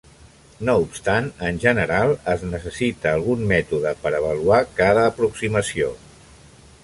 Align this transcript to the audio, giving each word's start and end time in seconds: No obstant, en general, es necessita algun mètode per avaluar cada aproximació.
No 0.67 0.73
obstant, 0.83 1.27
en 1.49 1.59
general, 1.65 2.13
es 2.33 2.45
necessita 2.53 3.11
algun 3.17 3.45
mètode 3.53 3.93
per 4.05 4.13
avaluar 4.21 4.59
cada 4.81 5.03
aproximació. 5.11 5.93